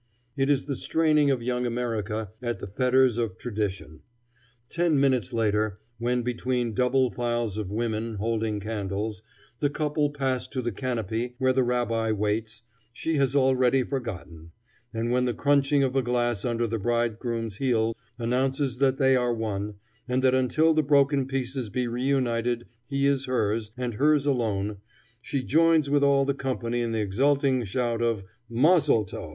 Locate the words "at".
2.41-2.57